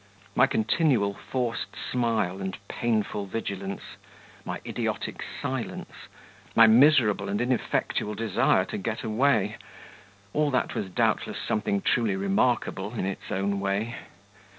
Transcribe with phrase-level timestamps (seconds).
[0.33, 3.83] My continual forced smile and painful vigilance,
[4.43, 5.91] my idiotic silence,
[6.55, 9.57] my miserable and ineffectual desire to get away
[10.33, 13.95] all that was doubtless something truly remarkable in its own way.